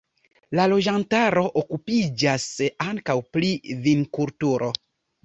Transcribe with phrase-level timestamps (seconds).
[0.59, 2.47] La loĝantaro okupiĝas
[2.87, 3.53] ankaŭ pri
[3.85, 4.73] vinkulturo.